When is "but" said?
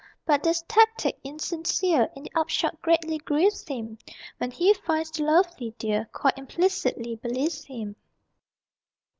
0.25-0.41